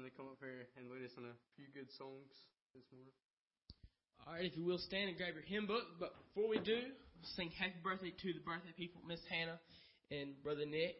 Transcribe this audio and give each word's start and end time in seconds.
to 0.00 0.08
come 0.16 0.24
up 0.32 0.40
here 0.40 0.64
and 0.80 0.88
lead 0.88 1.04
us 1.04 1.12
in 1.20 1.28
a 1.28 1.36
few 1.52 1.68
good 1.76 1.92
songs 2.00 2.32
this 2.72 2.88
morning. 2.88 3.12
All 4.24 4.32
right, 4.32 4.48
if 4.48 4.56
you 4.56 4.64
will 4.64 4.80
stand 4.80 5.12
and 5.12 5.20
grab 5.20 5.36
your 5.36 5.44
hymn 5.44 5.68
book. 5.68 5.84
But 6.00 6.16
before 6.32 6.48
we 6.48 6.56
do, 6.64 6.80
sing 7.36 7.52
happy 7.60 7.76
birthday 7.84 8.08
to 8.08 8.28
the 8.32 8.40
birthday 8.40 8.72
people, 8.72 9.04
Miss 9.04 9.20
Hannah 9.28 9.60
and 10.08 10.32
Brother 10.40 10.64
Nick. 10.64 10.96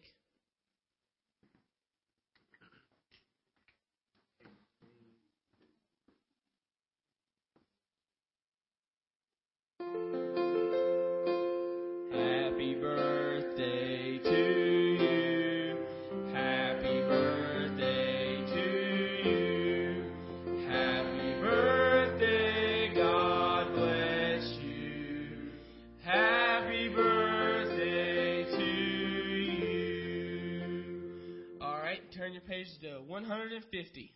turn 32.22 32.32
your 32.32 32.42
page 32.42 32.78
to 32.78 33.00
150. 33.08 34.14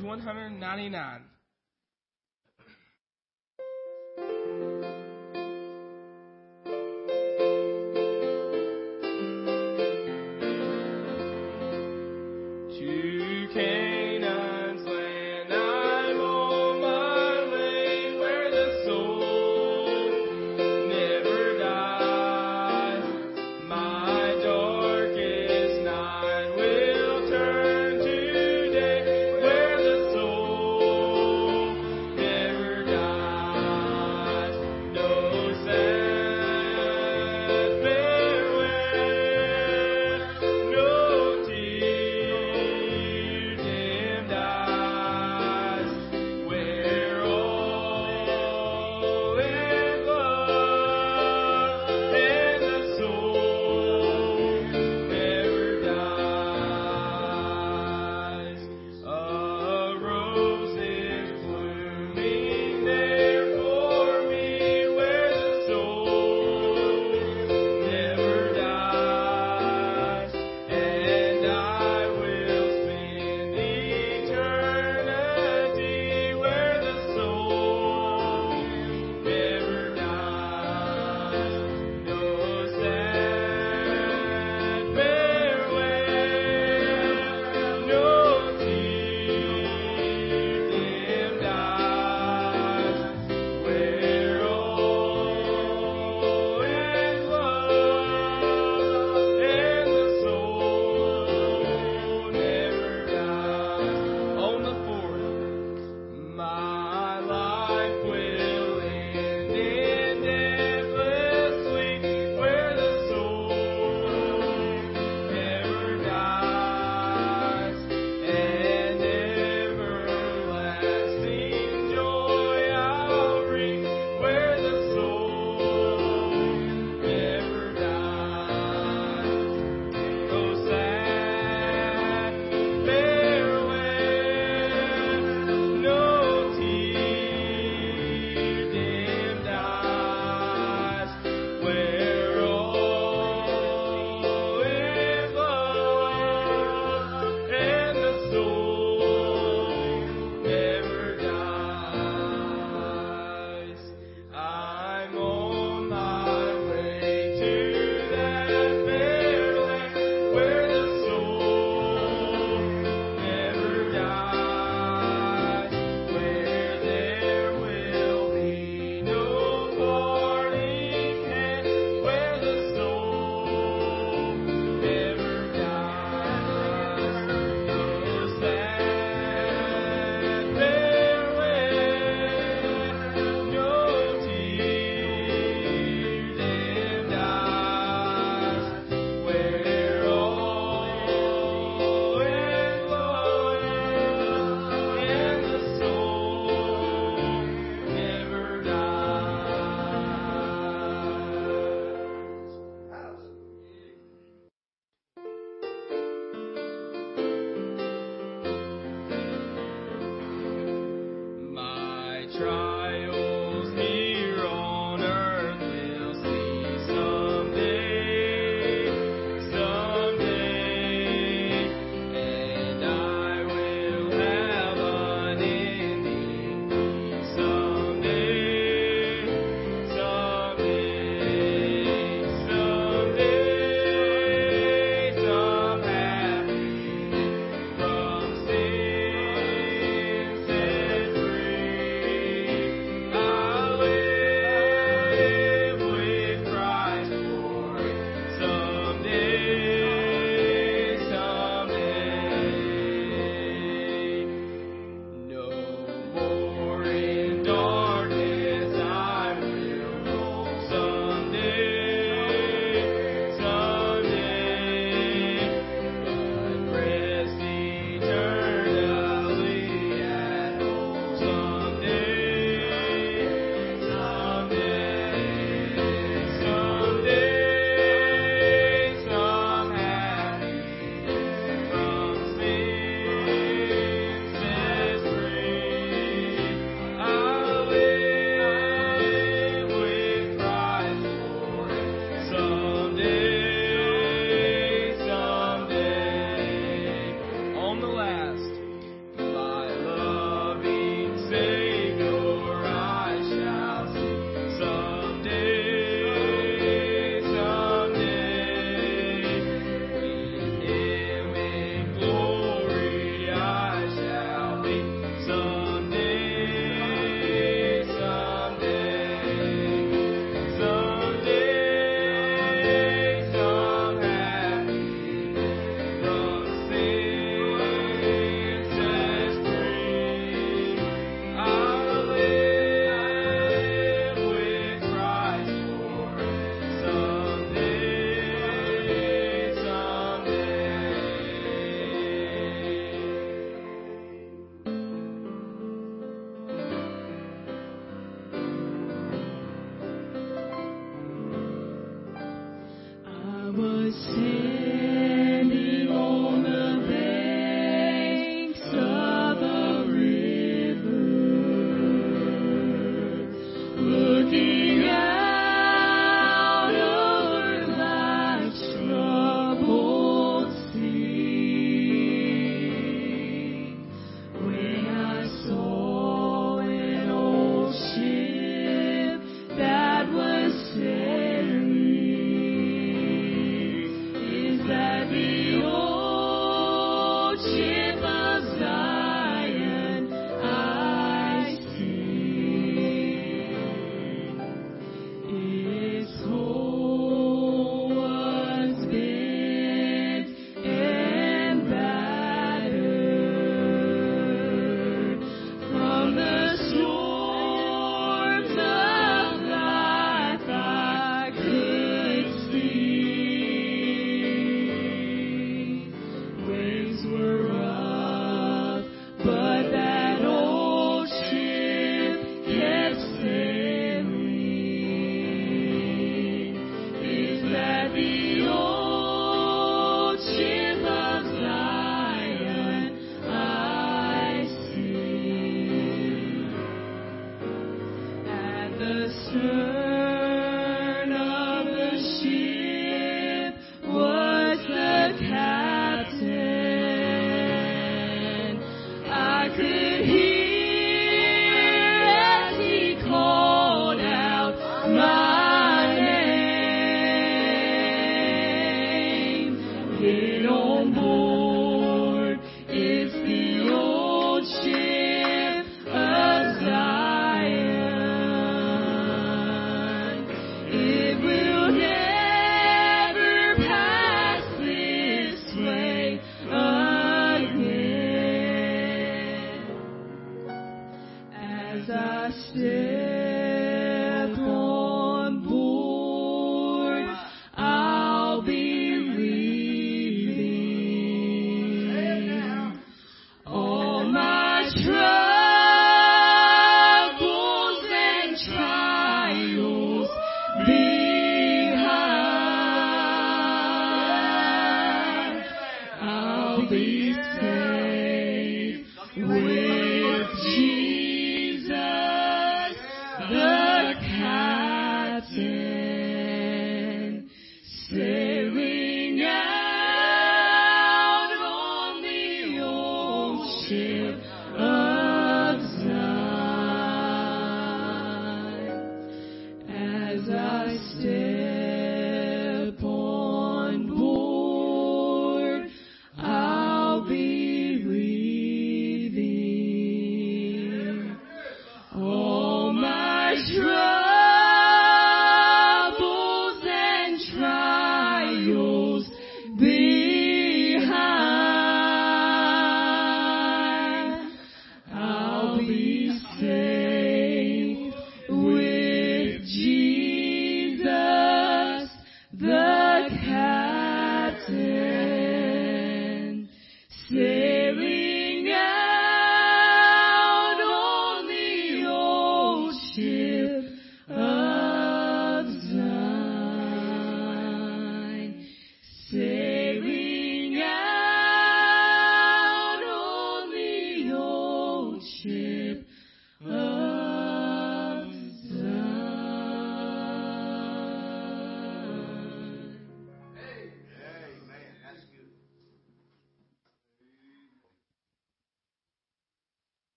199. 0.00 1.27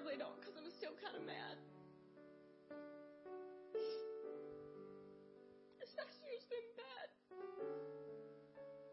Hardly 0.00 0.16
don't 0.16 0.40
because 0.40 0.56
I'm 0.56 0.70
still 0.72 0.96
kind 0.96 1.12
of 1.12 1.20
mad. 1.28 1.60
This 5.76 5.92
last 6.00 6.16
year's 6.24 6.48
been 6.48 6.64
bad. 6.72 7.08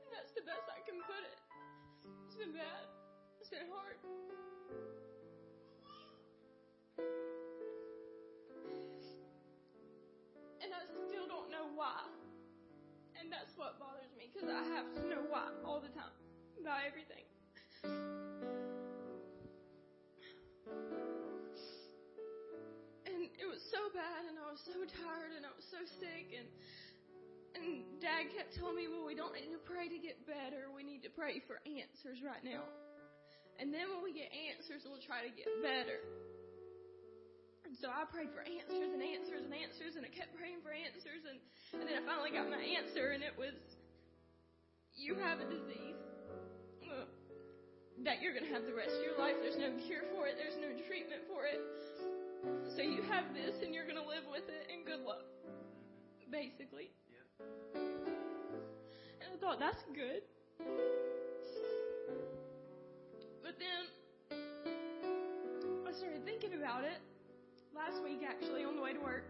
And 0.04 0.12
that's 0.12 0.36
the 0.36 0.43
best 0.43 0.67
I 0.67 0.84
can 0.84 1.00
put 1.08 1.24
it. 1.24 1.39
It's 2.28 2.36
been 2.36 2.52
bad. 2.52 2.91
It's 3.39 3.48
been 3.48 3.72
hard. 3.72 3.96
And 10.60 10.70
I 10.76 10.84
still 11.08 11.28
don't 11.32 11.48
know 11.48 11.72
why. 11.72 12.04
And 13.15 13.32
that's 13.32 13.56
what 13.56 13.80
bothers 13.80 14.12
me 14.20 14.28
because 14.28 14.52
I 14.52 14.60
have 14.76 14.91
to 15.00 15.08
know 15.08 15.24
why 15.32 15.56
all 15.63 15.80
the 15.80 15.88
time 15.96 16.12
about 16.60 16.84
everything. 16.84 17.17
Tired 25.08 25.32
and 25.32 25.48
I 25.48 25.52
was 25.56 25.63
so 25.72 25.80
sick 26.04 26.36
and 26.36 26.48
and 27.56 27.82
dad 27.98 28.30
kept 28.38 28.54
telling 28.54 28.78
me, 28.78 28.86
well, 28.86 29.02
we 29.02 29.17
don't 29.17 29.34
need 29.34 29.50
to 29.50 29.63
pray 29.65 29.89
to 29.89 29.98
get 29.98 30.22
better. 30.30 30.70
We 30.70 30.86
need 30.86 31.02
to 31.10 31.10
pray 31.10 31.41
for 31.50 31.58
answers 31.65 32.22
right 32.22 32.43
now. 32.46 32.62
And 33.58 33.74
then 33.74 33.89
when 33.89 34.06
we 34.06 34.13
get 34.13 34.30
answers, 34.30 34.86
we'll 34.86 35.02
try 35.02 35.26
to 35.26 35.34
get 35.34 35.50
better. 35.65 35.98
And 37.65 37.74
so 37.82 37.89
I 37.89 38.06
prayed 38.06 38.30
for 38.30 38.46
answers 38.46 38.93
and 38.93 39.02
answers 39.02 39.41
and 39.41 39.50
answers 39.58 39.98
and 39.98 40.06
I 40.06 40.12
kept 40.13 40.38
praying 40.38 40.62
for 40.62 40.70
answers 40.70 41.26
and, 41.26 41.41
and 41.82 41.89
then 41.89 41.98
I 41.98 42.04
finally 42.06 42.30
got 42.30 42.46
my 42.46 42.62
answer 42.62 43.17
and 43.17 43.26
it 43.26 43.34
was, 43.34 43.58
you 44.93 45.17
have 45.17 45.41
a 45.41 45.48
disease 45.50 45.98
that 48.06 48.22
you're 48.22 48.34
going 48.34 48.46
to 48.46 48.54
have 48.54 48.70
the 48.70 48.78
rest 48.78 48.93
of 48.93 49.02
your 49.02 49.17
life. 49.17 49.34
There's 49.41 49.58
no 49.58 49.74
cure 49.89 50.06
for 50.13 50.30
it. 50.30 50.38
There's 50.38 50.58
no 50.62 50.70
treatment 50.86 51.26
for 51.26 51.50
it. 51.50 51.58
So 52.76 52.82
you 52.82 53.02
have 53.10 53.34
this 53.34 53.62
and 53.63 53.73
you're 53.73 53.86
going 53.86 53.97
to 53.97 54.06
live 54.08 54.23
with 54.32 54.47
it 54.50 54.69
and 54.71 54.86
good 54.86 55.02
luck. 55.06 55.26
Basically. 56.32 56.91
Yeah. 57.10 57.82
And 59.23 59.34
I 59.34 59.38
thought, 59.39 59.60
that's 59.60 59.84
good. 59.95 60.21
But 63.41 63.56
then 63.58 63.88
I 65.88 65.91
started 65.93 66.26
thinking 66.26 66.54
about 66.54 66.84
it 66.84 67.00
last 67.73 68.04
week 68.04 68.21
actually 68.28 68.63
on 68.63 68.76
the 68.76 68.82
way 68.82 68.93
to 68.93 69.00
work. 69.00 69.26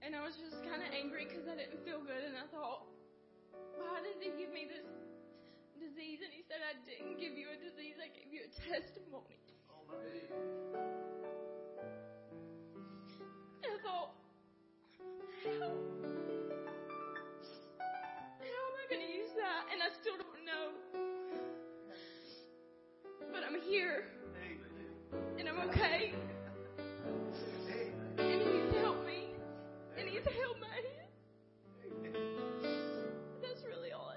And 0.00 0.16
I 0.16 0.24
was 0.24 0.32
just 0.40 0.64
kind 0.64 0.80
of 0.80 0.88
angry 0.96 1.28
because 1.28 1.44
I 1.44 1.56
didn't 1.56 1.84
feel 1.84 2.00
good. 2.00 2.24
And 2.24 2.36
I 2.40 2.48
thought, 2.48 2.88
why 3.76 4.00
did 4.00 4.16
he 4.22 4.32
give 4.36 4.52
me 4.52 4.64
this 4.64 4.88
disease? 5.76 6.20
And 6.24 6.32
he 6.32 6.40
said, 6.48 6.60
I 6.64 6.76
didn't 6.84 7.20
give 7.20 7.36
you 7.36 7.48
a 7.52 7.58
disease, 7.60 7.96
I 8.00 8.08
gave 8.12 8.32
you 8.32 8.44
a 8.44 8.50
testimony. 8.68 9.40
Oh, 9.68 9.88
how, 15.44 15.50
how 15.50 15.66
am 18.68 18.74
I 18.76 18.84
going 18.90 19.00
to 19.00 19.12
use 19.12 19.32
that? 19.36 19.72
And 19.72 19.80
I 19.82 19.88
still 20.00 20.18
don't 20.18 20.44
know. 20.44 20.72
But 23.32 23.42
I'm 23.48 23.60
here. 23.62 24.04
And 25.38 25.48
I'm 25.48 25.60
okay. 25.70 26.14
And 28.18 28.42
He's 28.42 28.74
helped 28.82 29.06
me. 29.06 29.32
And 29.98 30.08
He's 30.08 30.24
held 30.24 30.60
my 30.60 30.66
hand. 30.68 32.14
That's 33.42 33.62
really 33.64 33.92
all. 33.92 34.14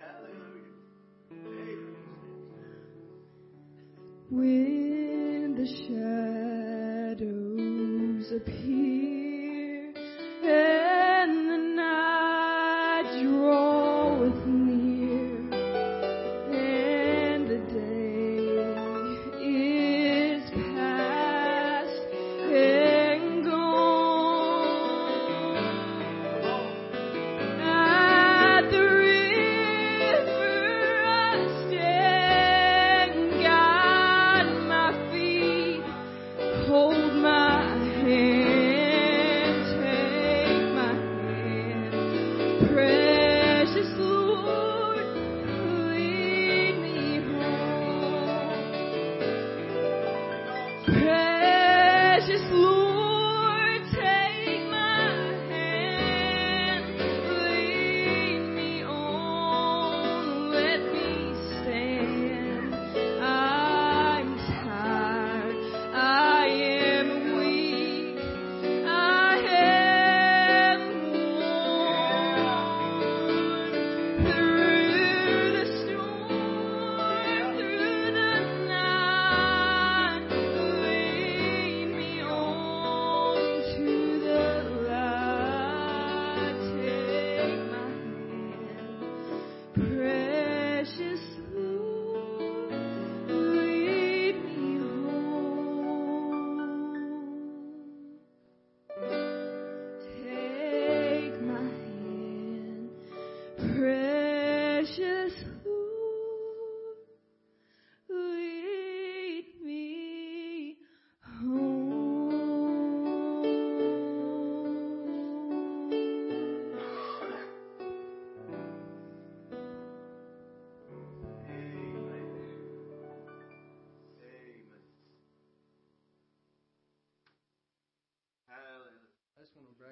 Hallelujah. 0.00 0.72
When 4.30 5.54
the 5.54 5.66
shadows 7.18 8.32
appear. 8.32 8.75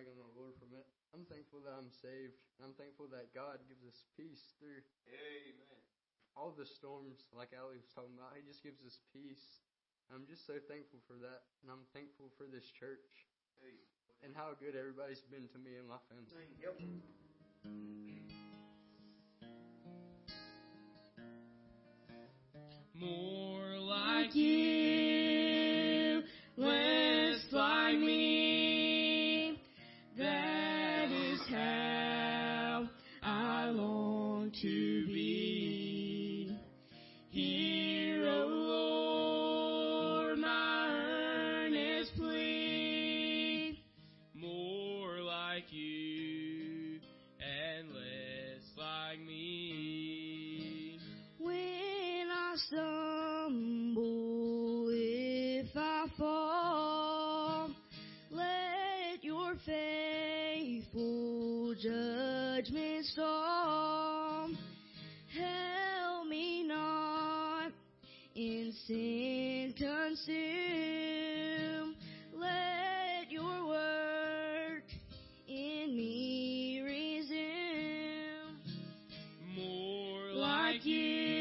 on 0.08 0.18
the 0.18 0.32
Lord 0.36 0.54
for 0.58 0.66
a 0.66 0.72
minute. 0.72 0.88
I'm 1.12 1.24
thankful 1.26 1.62
that 1.64 1.74
I'm 1.74 1.90
saved. 1.90 2.36
I'm 2.60 2.74
thankful 2.74 3.06
that 3.14 3.32
God 3.32 3.62
gives 3.70 3.84
us 3.86 4.04
peace 4.18 4.54
through 4.58 4.82
Amen. 5.08 5.80
all 6.34 6.52
the 6.52 6.66
storms, 6.66 7.30
like 7.30 7.54
Ali 7.54 7.78
was 7.78 7.90
talking 7.94 8.14
about. 8.18 8.34
He 8.34 8.42
just 8.42 8.62
gives 8.62 8.82
us 8.82 8.98
peace. 9.14 9.62
I'm 10.12 10.26
just 10.28 10.44
so 10.44 10.60
thankful 10.68 11.00
for 11.08 11.16
that, 11.24 11.48
and 11.64 11.72
I'm 11.72 11.86
thankful 11.96 12.28
for 12.36 12.44
this 12.44 12.66
church 12.76 13.24
and 14.22 14.34
how 14.34 14.52
good 14.60 14.76
everybody's 14.76 15.20
been 15.20 15.48
to 15.52 15.58
me 15.58 15.76
and 15.78 15.88
my 15.88 15.96
family. 16.08 16.48
Yep. 16.60 16.80
More 22.94 23.78
like 23.78 24.34
you. 24.34 24.73
you. 80.84 81.33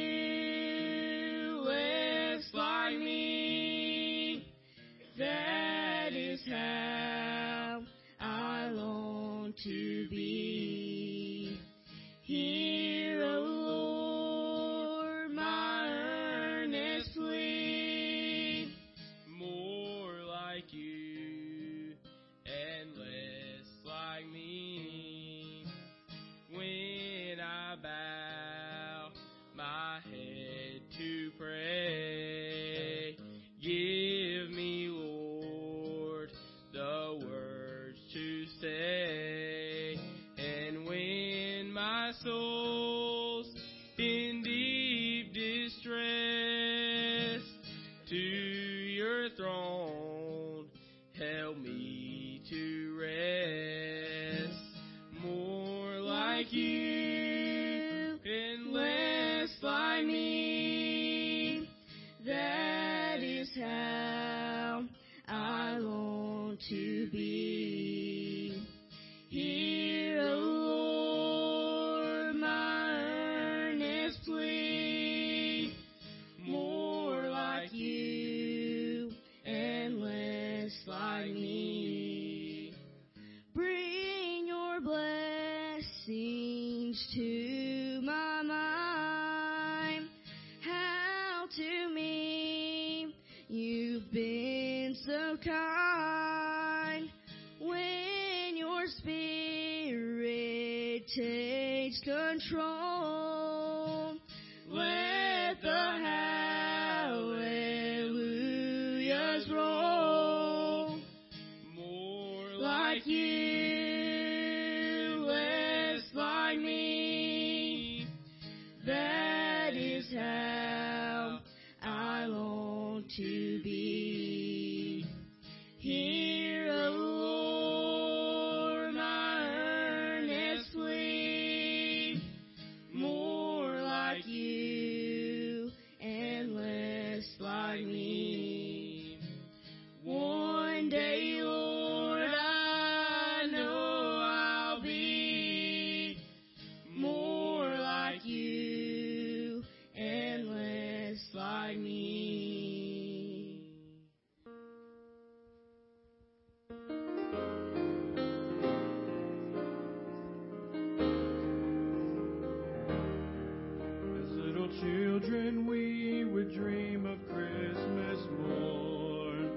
children 164.84 165.66
we 165.66 166.26
would 166.26 166.54
dream 166.54 167.06
of 167.06 167.18
Christmas 167.30 168.20
morn 168.42 169.50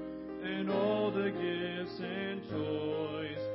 and 0.44 0.70
all 0.70 1.10
the 1.10 1.30
gifts 1.30 1.98
and 2.00 2.40
toys 2.48 3.45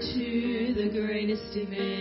to 0.00 0.74
the 0.74 0.88
greatest 0.88 1.56
event. 1.56 1.93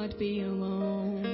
not 0.00 0.16
be 0.16 0.42
alone. 0.42 1.24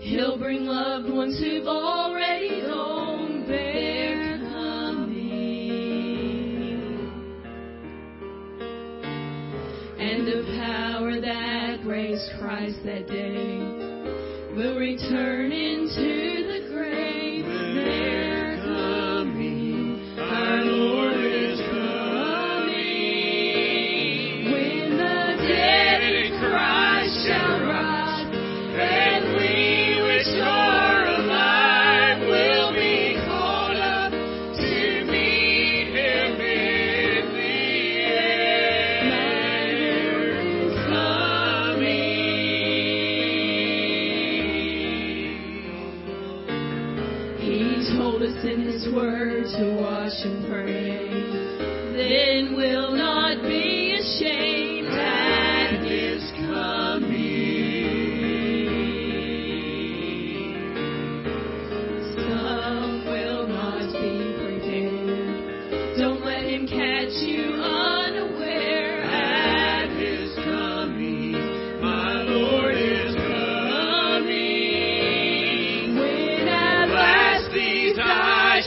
He'll 0.00 0.38
bring 0.38 0.64
loved 0.64 1.12
ones 1.12 1.38
who've 1.38 1.66
already 1.66 2.62
gone. 2.62 3.44
They're 3.46 4.38
coming. 4.38 5.20
And 9.98 10.26
the 10.26 10.44
power 10.62 11.20
that 11.20 11.86
raised 11.86 12.30
Christ 12.40 12.78
that 12.86 13.06
day 13.06 13.58
will 14.56 14.78
return 14.78 15.52
into 15.52 16.13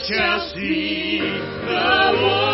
just 0.08 0.54
see 0.54 1.18
the 1.20 2.12
Lord. 2.16 2.47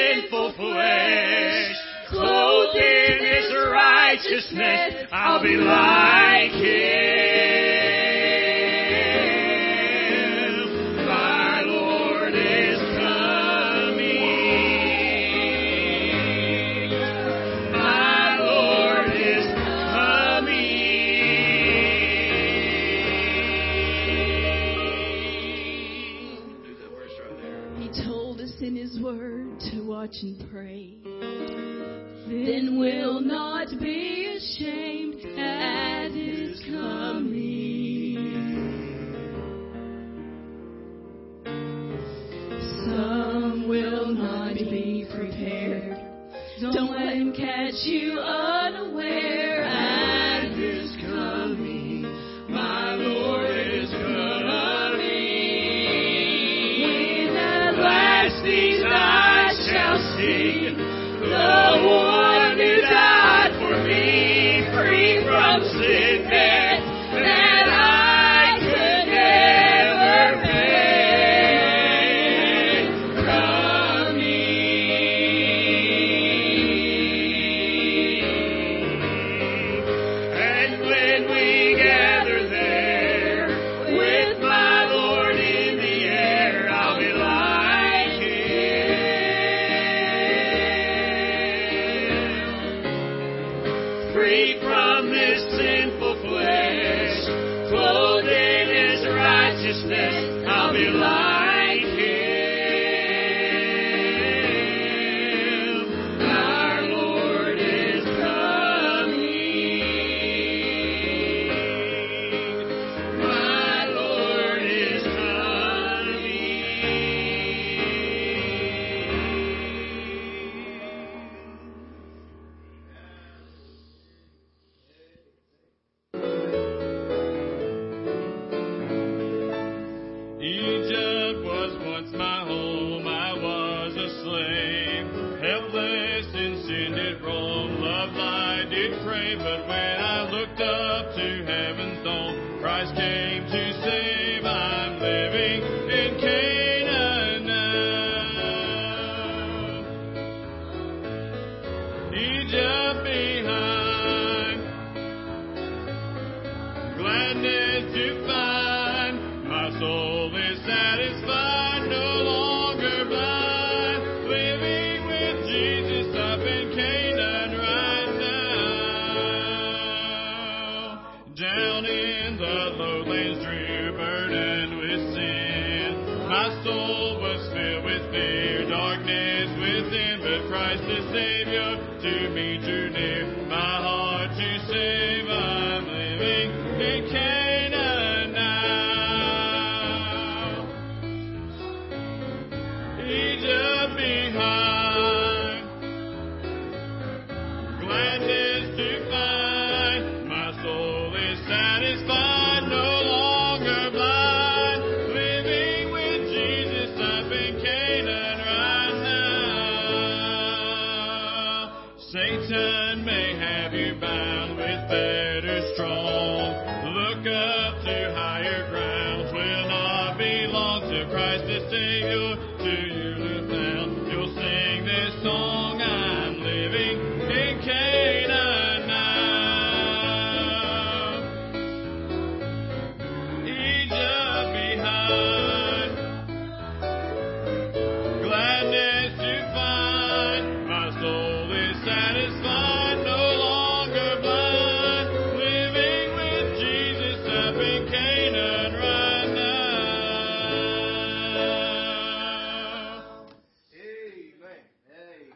sinful 0.00 0.52
flesh. 0.54 1.76
Clothed 2.08 2.76
in 2.76 3.18
his 3.20 3.54
righteousness, 3.70 5.06
I'll 5.12 5.42
be 5.42 5.56
like 5.56 6.50
him. 6.52 6.89